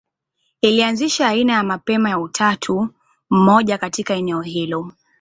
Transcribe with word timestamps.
Ilianzisha 0.61 1.27
aina 1.27 1.53
ya 1.53 1.63
mapema 1.63 2.09
ya 2.09 2.19
utatu 2.19 2.89
mmoja 3.29 3.77
katika 3.77 4.13
eneo 4.13 4.41
hilo. 4.41 4.91